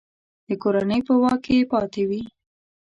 د 0.47 0.49
کورنۍ 0.63 0.99
په 1.07 1.13
واک 1.21 1.39
کې 1.45 1.67
پاته 1.71 2.03
وي. 2.09 2.21